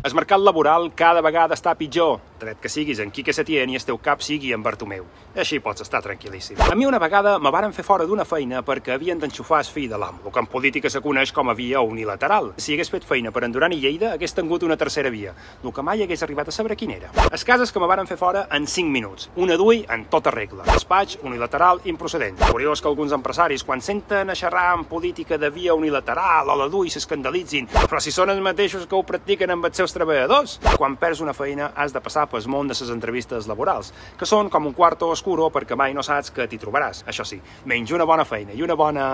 El 0.00 0.14
mercat 0.16 0.40
laboral 0.40 0.86
cada 0.96 1.20
vegada 1.20 1.52
està 1.52 1.74
pitjor, 1.76 2.14
tret 2.40 2.58
que 2.60 2.72
siguis 2.72 2.98
en 3.04 3.12
Quique 3.14 3.34
Setién 3.36 3.70
i 3.70 3.76
el 3.78 3.84
teu 3.86 3.98
cap 4.02 4.24
sigui 4.24 4.54
en 4.56 4.64
Bartomeu. 4.64 5.04
Així 5.36 5.60
pots 5.62 5.84
estar 5.84 6.00
tranquil·líssim. 6.02 6.58
A 6.66 6.74
mi 6.74 6.86
una 6.88 6.98
vegada 6.98 7.36
me 7.38 7.52
varen 7.54 7.74
fer 7.76 7.84
fora 7.86 8.06
d'una 8.08 8.24
feina 8.24 8.64
perquè 8.66 8.96
havien 8.96 9.20
d'enxufar 9.20 9.60
el 9.62 9.70
fill 9.70 9.90
de 9.92 9.98
l'amo, 10.00 10.24
el 10.26 10.32
que 10.32 10.42
en 10.42 10.48
política 10.50 10.90
se 10.90 11.02
coneix 11.04 11.32
com 11.36 11.52
a 11.52 11.54
via 11.54 11.82
unilateral. 11.84 12.54
Si 12.56 12.74
hagués 12.74 12.90
fet 12.90 13.06
feina 13.06 13.30
per 13.30 13.44
en 13.44 13.52
Duran 13.52 13.76
i 13.76 13.80
Lleida, 13.84 14.14
hagués 14.16 14.34
tingut 14.34 14.64
una 14.66 14.78
tercera 14.80 15.12
via, 15.12 15.34
el 15.62 15.74
que 15.76 15.84
mai 15.86 16.02
hagués 16.02 16.24
arribat 16.26 16.48
a 16.48 16.56
saber 16.56 16.76
quina 16.80 16.96
era. 16.96 17.12
Es 17.30 17.44
cases 17.44 17.70
que 17.70 17.80
me 17.80 17.88
varen 17.90 18.08
fer 18.08 18.16
fora 18.18 18.46
en 18.50 18.66
5 18.66 18.90
minuts, 18.90 19.28
una 19.36 19.58
d'ui 19.60 19.84
en 19.88 20.06
tota 20.10 20.32
regla. 20.34 20.64
Despatx 20.72 21.20
unilateral 21.22 21.84
improcedent. 21.84 22.40
Curiós 22.50 22.80
que 22.80 22.88
alguns 22.88 23.12
empresaris, 23.12 23.64
quan 23.64 23.84
senten 23.84 24.30
a 24.30 24.34
xerrar 24.34 24.72
en 24.78 24.86
política 24.88 25.38
de 25.38 25.50
via 25.50 25.74
unilateral 25.74 26.48
o 26.48 26.56
la 26.56 26.68
d'ui, 26.72 26.90
s'escandalitzin, 26.90 27.68
però 27.84 28.00
si 28.00 28.10
són 28.14 28.32
els 28.32 28.40
mateixos 28.42 28.86
que 28.86 28.96
ho 28.96 29.04
practiquen 29.06 29.50
amb 29.52 29.68
els 29.68 29.76
seus 29.76 29.94
treballadors. 29.94 30.58
Quan 30.78 30.96
perds 30.96 31.20
una 31.20 31.34
feina 31.36 31.72
has 31.76 31.92
de 31.92 32.00
passar 32.00 32.26
pel 32.30 32.46
món 32.50 32.70
de 32.70 32.76
les 32.78 32.92
entrevistes 32.94 33.48
laborals, 33.50 33.92
que 34.18 34.28
són 34.28 34.50
com 34.50 34.70
un 34.70 34.76
quarto 34.76 35.10
oscuro 35.10 35.50
perquè 35.50 35.76
mai 35.76 35.94
no 35.94 36.04
saps 36.06 36.30
que 36.34 36.46
t'hi 36.46 36.60
trobaràs. 36.62 37.04
Això 37.10 37.26
sí, 37.26 37.40
menys 37.66 37.92
una 37.96 38.06
bona 38.08 38.24
feina 38.24 38.56
i 38.56 38.62
una 38.62 38.78
bona 38.78 39.08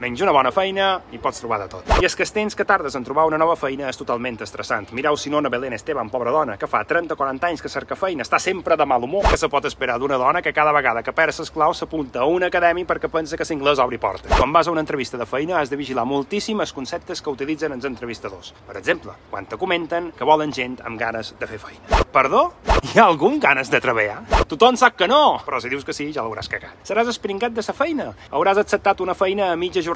menys 0.00 0.22
una 0.24 0.32
bona 0.32 0.48
feina 0.48 0.94
i 1.12 1.18
pots 1.20 1.42
trobar 1.42 1.58
de 1.60 1.66
tot. 1.68 1.90
I 2.00 2.06
és 2.08 2.14
que 2.16 2.24
els 2.24 2.32
temps 2.32 2.56
que 2.56 2.64
tardes 2.64 2.94
en 2.96 3.04
trobar 3.04 3.26
una 3.28 3.38
nova 3.38 3.54
feina 3.60 3.88
és 3.90 3.98
totalment 4.00 4.38
estressant. 4.40 4.88
Mireu 4.96 5.16
si 5.20 5.28
no 5.30 5.38
una 5.38 5.52
Belén 5.52 5.76
Esteban, 5.76 6.08
pobra 6.08 6.32
dona, 6.32 6.56
que 6.56 6.68
fa 6.70 6.80
30 6.88 7.14
o 7.14 7.18
40 7.20 7.50
anys 7.50 7.60
que 7.60 7.68
cerca 7.68 7.98
feina, 8.00 8.24
està 8.24 8.40
sempre 8.40 8.78
de 8.80 8.86
mal 8.88 9.04
humor. 9.04 9.28
Que 9.28 9.36
se 9.36 9.50
pot 9.52 9.68
esperar 9.68 9.98
d'una 10.00 10.16
dona 10.16 10.40
que 10.40 10.54
cada 10.56 10.72
vegada 10.72 11.02
que 11.04 11.12
perd 11.12 11.36
ses 11.36 11.52
claus 11.52 11.82
s'apunta 11.82 12.24
a 12.24 12.28
un 12.30 12.48
acadèmic 12.48 12.88
perquè 12.88 13.12
pensa 13.12 13.36
que 13.36 13.44
l'inglès 13.50 13.82
obri 13.84 13.98
portes. 14.00 14.32
Quan 14.38 14.52
vas 14.52 14.68
a 14.68 14.72
una 14.72 14.80
entrevista 14.80 15.18
de 15.20 15.26
feina 15.28 15.58
has 15.60 15.70
de 15.70 15.76
vigilar 15.76 16.06
moltíssim 16.08 16.60
els 16.64 16.72
conceptes 16.72 17.20
que 17.20 17.30
utilitzen 17.30 17.76
els 17.76 17.84
entrevistadors. 17.84 18.54
Per 18.66 18.78
exemple, 18.80 19.12
quan 19.30 19.46
te 19.46 19.58
comenten 19.60 20.12
que 20.16 20.24
volen 20.24 20.52
gent 20.52 20.78
amb 20.86 20.98
ganes 20.98 21.34
de 21.38 21.46
fer 21.50 21.60
feina. 21.60 22.00
Perdó? 22.10 22.46
Hi 22.80 22.96
ha 22.98 23.04
algun 23.04 23.36
ganes 23.38 23.68
de 23.70 23.78
treballar? 23.82 24.22
Tothom 24.48 24.78
sap 24.80 24.96
que 24.96 25.06
no, 25.10 25.36
però 25.44 25.60
si 25.60 25.68
dius 25.68 25.84
que 25.84 25.92
sí, 25.92 26.08
ja 26.14 26.24
l'hauràs 26.24 26.48
cagat. 26.48 26.80
Seràs 26.88 27.10
espringat 27.12 27.52
de 27.52 27.62
sa 27.62 27.74
feina. 27.76 28.08
Hauràs 28.32 28.58
acceptat 28.62 29.02
una 29.04 29.14
feina 29.14 29.50
a 29.52 29.58
mitja 29.60 29.82
jornada, 29.82 29.89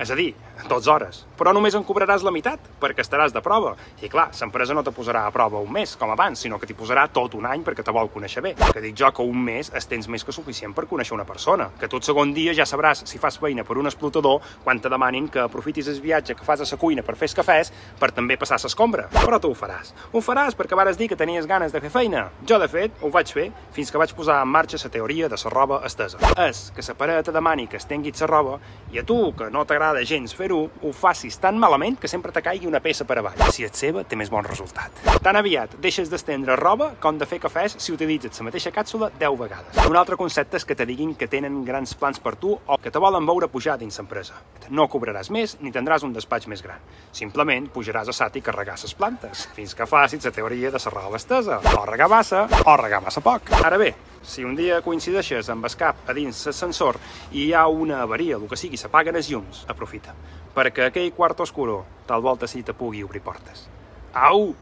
és 0.00 0.10
a 0.10 0.18
dir, 0.18 0.30
12 0.68 0.90
hores. 0.90 1.24
Però 1.38 1.52
només 1.52 1.74
en 1.74 1.84
cobraràs 1.84 2.22
la 2.24 2.32
meitat, 2.34 2.62
perquè 2.80 3.02
estaràs 3.02 3.34
de 3.34 3.42
prova. 3.44 3.74
I 4.02 4.08
clar, 4.08 4.28
l'empresa 4.40 4.74
no 4.76 4.84
te 4.86 4.92
posarà 4.94 5.24
a 5.26 5.32
prova 5.34 5.60
un 5.60 5.72
mes, 5.72 5.96
com 5.98 6.10
abans, 6.10 6.40
sinó 6.40 6.58
que 6.58 6.66
t'hi 6.66 6.76
posarà 6.78 7.06
tot 7.12 7.34
un 7.34 7.46
any 7.50 7.64
perquè 7.66 7.84
te 7.84 7.92
vol 7.94 8.10
conèixer 8.12 8.42
bé. 8.44 8.54
Que 8.72 8.82
dic 8.84 8.96
jo 8.98 9.10
que 9.12 9.26
un 9.26 9.42
mes 9.44 9.70
es 9.74 9.88
tens 9.90 10.08
més 10.08 10.24
que 10.24 10.32
suficient 10.32 10.74
per 10.74 10.86
conèixer 10.90 11.14
una 11.16 11.26
persona. 11.26 11.70
Que 11.80 11.90
tot 11.90 12.06
segon 12.06 12.32
dia 12.36 12.54
ja 12.54 12.66
sabràs 12.68 13.04
si 13.10 13.18
fas 13.18 13.38
feina 13.40 13.64
per 13.64 13.78
un 13.80 13.90
explotador 13.90 14.40
quan 14.64 14.80
te 14.80 14.92
demanin 14.92 15.28
que 15.28 15.42
aprofitis 15.44 15.88
el 15.90 16.00
viatge 16.00 16.36
que 16.38 16.46
fas 16.46 16.62
a 16.62 16.68
la 16.70 16.80
cuina 16.80 17.02
per 17.02 17.16
fer 17.16 17.32
cafès 17.34 17.72
per 17.98 18.12
també 18.12 18.36
passar 18.38 18.60
l'escombra. 18.62 19.08
Però 19.12 19.40
tu 19.40 19.50
ho 19.50 19.58
faràs. 19.58 19.92
Ho 20.12 20.22
faràs 20.22 20.56
perquè 20.56 20.76
vares 20.76 20.98
dir 21.00 21.08
que 21.08 21.18
tenies 21.18 21.46
ganes 21.50 21.72
de 21.72 21.80
fer 21.80 21.90
feina. 21.90 22.28
Jo, 22.46 22.58
de 22.62 22.68
fet, 22.68 22.94
ho 23.02 23.10
vaig 23.10 23.32
fer 23.32 23.50
fins 23.74 23.90
que 23.90 23.98
vaig 23.98 24.14
posar 24.14 24.40
en 24.42 24.48
marxa 24.48 24.78
la 24.82 24.90
teoria 24.90 25.28
de 25.28 25.36
la 25.42 25.50
roba 25.50 25.80
estesa. 25.84 26.18
És 26.46 26.70
que 26.74 26.84
la 26.86 26.94
parella 26.94 27.22
te 27.22 27.32
demani 27.32 27.66
que 27.66 27.76
estenguis 27.80 28.20
la 28.20 28.30
roba 28.30 28.58
i 28.92 28.98
a 28.98 29.04
tu, 29.04 29.32
que 29.34 29.50
no 29.50 29.64
t'agrada 29.64 30.04
gens 30.04 30.34
fer-ho, 30.44 30.68
ho 30.82 30.92
facis 30.92 31.38
tan 31.40 31.56
malament 31.60 31.96
que 32.00 32.08
sempre 32.10 32.32
te 32.32 32.42
caigui 32.44 32.68
una 32.68 32.82
peça 32.84 33.06
per 33.08 33.16
avall. 33.20 33.40
Si 33.54 33.64
et 33.64 33.76
seva, 33.78 34.04
té 34.04 34.16
més 34.18 34.30
bon 34.32 34.44
resultat. 34.44 34.92
Tan 35.24 35.38
aviat 35.40 35.78
deixes 35.80 36.10
d'estendre 36.12 36.56
roba 36.60 36.90
com 37.00 37.18
de 37.18 37.28
fer 37.28 37.40
cafès 37.40 37.78
si 37.80 37.94
utilitzes 37.94 38.40
la 38.40 38.48
mateixa 38.50 38.72
càpsula 38.74 39.10
10 39.20 39.38
vegades. 39.40 39.80
Un 39.88 39.96
altre 39.96 40.18
concepte 40.20 40.60
és 40.60 40.66
que 40.68 40.76
te 40.76 40.86
diguin 40.88 41.14
que 41.16 41.30
tenen 41.30 41.62
grans 41.64 41.94
plans 41.96 42.20
per 42.20 42.34
tu 42.40 42.52
o 42.54 42.78
que 42.82 42.92
te 42.92 43.00
volen 43.00 43.24
veure 43.26 43.48
pujar 43.48 43.78
dins 43.80 43.96
l'empresa. 44.00 44.36
No 44.68 44.88
cobraràs 44.92 45.30
més 45.32 45.56
ni 45.62 45.72
tindràs 45.72 46.04
un 46.04 46.12
despatx 46.12 46.50
més 46.50 46.64
gran. 46.64 46.82
Simplement 47.12 47.70
pujaràs 47.72 48.10
a 48.10 48.16
sat 48.16 48.36
i 48.36 48.44
carregar 48.44 48.76
les 48.82 48.96
plantes, 48.98 49.48
fins 49.56 49.74
que 49.74 49.88
facis 49.88 50.24
la 50.24 50.34
teoria 50.34 50.72
de 50.74 50.82
serrar 50.82 51.08
l'estesa. 51.12 51.60
O 51.78 51.86
regar 51.88 52.10
massa, 52.12 52.48
o 52.64 52.76
regar 52.80 53.00
massa 53.04 53.24
poc. 53.24 53.54
Ara 53.64 53.78
bé, 53.80 53.94
si 54.24 54.44
un 54.44 54.56
dia 54.56 54.80
coincideixes 54.82 55.50
amb 55.52 55.68
el 55.68 55.76
cap 55.78 56.08
a 56.08 56.16
dins 56.16 56.44
l'ascensor 56.46 56.98
i 57.32 57.46
hi 57.46 57.52
ha 57.52 57.66
una 57.68 58.02
avaria, 58.02 58.38
el 58.40 58.48
que 58.48 58.58
sigui, 58.58 58.80
s'apaguen 58.80 59.20
els 59.20 59.30
llums, 59.30 59.64
aprofita, 59.68 60.14
perquè 60.56 60.88
aquell 60.88 61.12
quart 61.16 61.44
oscuro 61.46 61.84
tal 62.08 62.24
volta 62.24 62.48
sí 62.50 62.62
te 62.62 62.74
pugui 62.76 63.04
obrir 63.04 63.22
portes. 63.24 63.68
Au! 64.14 64.54